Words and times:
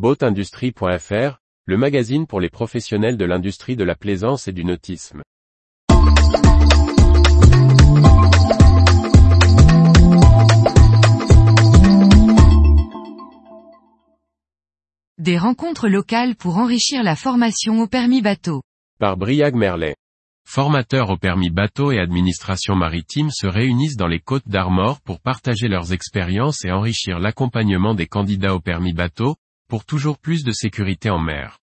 Boatindustrie.fr, 0.00 1.42
le 1.66 1.76
magazine 1.76 2.26
pour 2.26 2.40
les 2.40 2.48
professionnels 2.48 3.18
de 3.18 3.26
l'industrie 3.26 3.76
de 3.76 3.84
la 3.84 3.94
plaisance 3.94 4.48
et 4.48 4.52
du 4.52 4.64
nautisme. 4.64 5.20
Des 15.18 15.36
rencontres 15.36 15.88
locales 15.88 16.34
pour 16.34 16.56
enrichir 16.56 17.02
la 17.02 17.14
formation 17.14 17.80
au 17.80 17.86
permis 17.86 18.22
bateau. 18.22 18.62
Par 18.98 19.18
Briag 19.18 19.54
Merlet. 19.54 19.96
Formateurs 20.48 21.10
au 21.10 21.18
permis 21.18 21.50
bateau 21.50 21.92
et 21.92 21.98
administration 21.98 22.74
maritime 22.74 23.28
se 23.30 23.46
réunissent 23.46 23.98
dans 23.98 24.08
les 24.08 24.20
côtes 24.20 24.48
d'Armor 24.48 25.02
pour 25.02 25.20
partager 25.20 25.68
leurs 25.68 25.92
expériences 25.92 26.64
et 26.64 26.72
enrichir 26.72 27.18
l'accompagnement 27.18 27.92
des 27.92 28.06
candidats 28.06 28.54
au 28.54 28.60
permis 28.60 28.94
bateau, 28.94 29.36
pour 29.70 29.84
toujours 29.84 30.18
plus 30.18 30.42
de 30.42 30.50
sécurité 30.50 31.10
en 31.10 31.20
mer. 31.20 31.58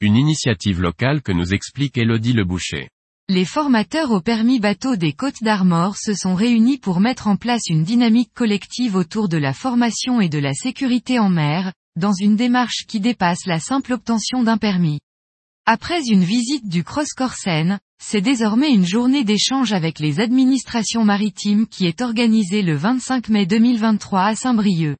Une 0.00 0.16
initiative 0.16 0.82
locale 0.82 1.22
que 1.22 1.30
nous 1.30 1.54
explique 1.54 1.96
Elodie 1.96 2.32
Leboucher. 2.32 2.88
Les 3.28 3.44
formateurs 3.44 4.10
au 4.10 4.20
permis 4.20 4.58
bateau 4.58 4.96
des 4.96 5.12
Côtes 5.12 5.42
d'Armor 5.42 5.96
se 5.96 6.12
sont 6.12 6.34
réunis 6.34 6.78
pour 6.78 6.98
mettre 6.98 7.28
en 7.28 7.36
place 7.36 7.62
une 7.68 7.84
dynamique 7.84 8.32
collective 8.34 8.96
autour 8.96 9.28
de 9.28 9.36
la 9.36 9.52
formation 9.52 10.20
et 10.20 10.28
de 10.28 10.38
la 10.38 10.54
sécurité 10.54 11.20
en 11.20 11.28
mer, 11.28 11.72
dans 11.94 12.12
une 12.12 12.34
démarche 12.34 12.84
qui 12.88 12.98
dépasse 12.98 13.46
la 13.46 13.60
simple 13.60 13.92
obtention 13.92 14.42
d'un 14.42 14.58
permis. 14.58 14.98
Après 15.66 16.04
une 16.08 16.24
visite 16.24 16.68
du 16.68 16.82
Cross 16.82 17.12
Corsen, 17.16 17.78
c'est 18.02 18.20
désormais 18.20 18.72
une 18.72 18.86
journée 18.86 19.22
d'échange 19.22 19.72
avec 19.72 20.00
les 20.00 20.18
administrations 20.18 21.04
maritimes 21.04 21.68
qui 21.68 21.86
est 21.86 22.00
organisée 22.00 22.62
le 22.62 22.74
25 22.74 23.28
mai 23.28 23.46
2023 23.46 24.22
à 24.22 24.34
Saint-Brieuc. 24.34 24.96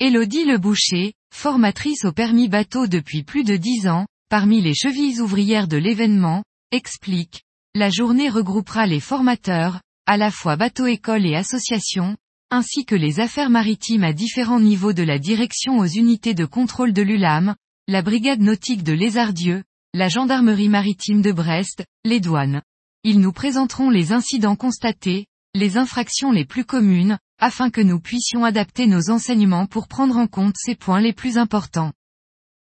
Élodie 0.00 0.44
Leboucher, 0.44 1.12
formatrice 1.34 2.04
au 2.04 2.12
permis 2.12 2.48
bateau 2.48 2.86
depuis 2.86 3.22
plus 3.22 3.44
de 3.44 3.56
dix 3.56 3.88
ans, 3.88 4.06
parmi 4.30 4.62
les 4.62 4.72
chevilles 4.72 5.20
ouvrières 5.20 5.68
de 5.68 5.76
l'événement, 5.76 6.44
explique, 6.70 7.42
la 7.74 7.90
journée 7.90 8.30
regroupera 8.30 8.86
les 8.86 9.00
formateurs, 9.00 9.82
à 10.06 10.16
la 10.16 10.30
fois 10.30 10.56
bateau-école 10.56 11.26
et 11.26 11.34
associations, 11.34 12.16
ainsi 12.50 12.86
que 12.86 12.94
les 12.94 13.20
affaires 13.20 13.50
maritimes 13.50 14.04
à 14.04 14.12
différents 14.12 14.60
niveaux 14.60 14.92
de 14.92 15.02
la 15.02 15.18
direction 15.18 15.78
aux 15.78 15.86
unités 15.86 16.34
de 16.34 16.46
contrôle 16.46 16.92
de 16.92 17.02
l'ULAM, 17.02 17.56
la 17.88 18.00
brigade 18.00 18.40
nautique 18.40 18.84
de 18.84 18.92
Lézardieu, 18.92 19.64
la 19.92 20.08
gendarmerie 20.08 20.68
maritime 20.68 21.20
de 21.20 21.32
Brest, 21.32 21.84
les 22.04 22.20
douanes. 22.20 22.62
Ils 23.02 23.20
nous 23.20 23.32
présenteront 23.32 23.90
les 23.90 24.12
incidents 24.12 24.56
constatés, 24.56 25.26
les 25.52 25.76
infractions 25.76 26.30
les 26.30 26.44
plus 26.44 26.64
communes, 26.64 27.18
afin 27.38 27.70
que 27.70 27.80
nous 27.80 28.00
puissions 28.00 28.44
adapter 28.44 28.86
nos 28.86 29.10
enseignements 29.10 29.66
pour 29.66 29.88
prendre 29.88 30.16
en 30.16 30.26
compte 30.26 30.54
ces 30.56 30.74
points 30.74 31.00
les 31.00 31.12
plus 31.12 31.38
importants. 31.38 31.92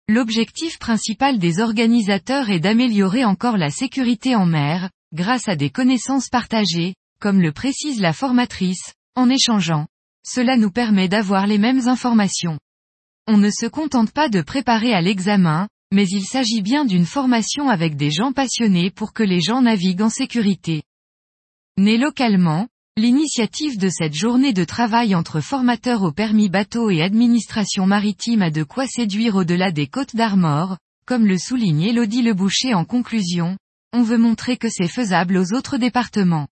L'objectif 0.09 0.80
principal 0.80 1.38
des 1.38 1.59
organisateurs 1.59 2.49
est 2.49 2.59
d'améliorer 2.59 3.25
encore 3.25 3.58
la 3.58 3.69
sécurité 3.69 4.36
en 4.36 4.45
mer, 4.45 4.89
grâce 5.14 5.47
à 5.47 5.55
des 5.55 5.69
connaissances 5.69 6.30
partagées, 6.30 6.95
comme 7.19 7.41
le 7.41 7.52
précise 7.52 7.99
la 7.99 8.14
formatrice, 8.14 8.94
en 9.16 9.30
échangeant. 9.30 9.88
Cela 10.25 10.58
nous 10.58 10.71
permet 10.71 11.08
d'avoir 11.08 11.47
les 11.47 11.58
mêmes 11.58 11.88
informations. 11.88 12.59
On 13.27 13.38
ne 13.38 13.49
se 13.49 13.66
contente 13.66 14.11
pas 14.11 14.30
de 14.30 14.42
préparer 14.42 14.94
à 14.94 15.02
l'examen, 15.02 15.67
mais 15.92 16.05
il 16.08 16.23
s'agit 16.23 16.61
bien 16.61 16.86
d'une 16.86 17.05
formation 17.05 17.69
avec 17.69 17.95
des 17.95 18.11
gens 18.11 18.31
passionnés 18.31 18.92
pour 18.92 19.14
que 19.14 19.23
les 19.23 19.42
gens 19.42 19.61
naviguent 19.61 20.03
en 20.03 20.09
sécurité. 20.09 20.83
Né 21.77 21.97
localement, 21.97 22.67
L'initiative 22.98 23.78
de 23.78 23.90
cette 23.90 24.16
journée 24.16 24.53
de 24.53 24.64
travail 24.64 25.14
entre 25.14 25.40
formateurs 25.40 26.02
au 26.02 26.12
permis 26.12 26.50
bateau 26.50 26.90
et 26.90 27.04
administration 27.04 27.86
maritime 27.86 28.42
a 28.42 28.50
de 28.50 28.64
quoi 28.64 28.88
séduire 28.88 29.36
au-delà 29.36 29.72
des 29.72 29.86
côtes 29.86 30.16
d'Armor, 30.16 30.78
comme 31.06 31.28
le 31.28 31.38
souligne 31.38 31.84
Elodie 31.84 32.23
Leboucher 32.23 32.73
en 32.73 32.86
conclusion, 32.86 33.56
on 33.94 34.02
veut 34.02 34.17
montrer 34.17 34.58
que 34.58 34.67
c'est 34.67 34.88
faisable 34.88 35.38
aux 35.38 35.54
autres 35.54 35.78
départements. 35.78 36.48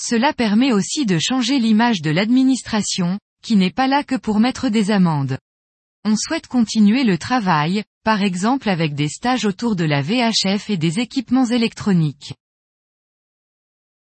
Cela 0.00 0.32
permet 0.32 0.72
aussi 0.72 1.04
de 1.04 1.18
changer 1.18 1.58
l'image 1.58 2.00
de 2.00 2.10
l'administration, 2.10 3.18
qui 3.42 3.56
n'est 3.56 3.72
pas 3.72 3.88
là 3.88 4.04
que 4.04 4.14
pour 4.14 4.38
mettre 4.38 4.68
des 4.68 4.92
amendes. 4.92 5.36
On 6.04 6.14
souhaite 6.14 6.46
continuer 6.46 7.02
le 7.02 7.18
travail, 7.18 7.82
par 8.04 8.22
exemple 8.22 8.68
avec 8.68 8.94
des 8.94 9.08
stages 9.08 9.46
autour 9.46 9.74
de 9.74 9.84
la 9.84 10.00
VHF 10.00 10.70
et 10.70 10.76
des 10.76 11.00
équipements 11.00 11.46
électroniques. 11.46 12.34